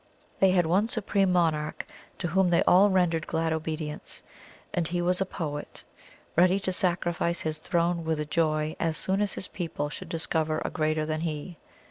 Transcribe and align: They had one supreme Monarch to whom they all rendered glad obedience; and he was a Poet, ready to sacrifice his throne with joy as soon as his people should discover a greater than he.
They 0.39 0.49
had 0.49 0.65
one 0.65 0.87
supreme 0.87 1.31
Monarch 1.31 1.85
to 2.17 2.29
whom 2.29 2.49
they 2.49 2.63
all 2.63 2.89
rendered 2.89 3.27
glad 3.27 3.53
obedience; 3.53 4.23
and 4.73 4.87
he 4.87 4.99
was 4.99 5.21
a 5.21 5.27
Poet, 5.27 5.83
ready 6.35 6.59
to 6.61 6.71
sacrifice 6.71 7.41
his 7.41 7.59
throne 7.59 8.03
with 8.03 8.27
joy 8.27 8.75
as 8.79 8.97
soon 8.97 9.21
as 9.21 9.33
his 9.33 9.49
people 9.49 9.91
should 9.91 10.09
discover 10.09 10.59
a 10.65 10.71
greater 10.71 11.05
than 11.05 11.21
he. 11.21 11.59